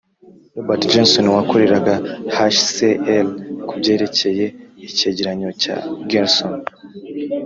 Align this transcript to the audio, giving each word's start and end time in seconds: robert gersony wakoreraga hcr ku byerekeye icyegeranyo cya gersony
robert 0.55 0.81
gersony 0.91 1.29
wakoreraga 1.37 1.93
hcr 2.35 3.25
ku 3.67 3.73
byerekeye 3.79 4.45
icyegeranyo 4.87 5.49
cya 5.61 5.75
gersony 6.09 6.63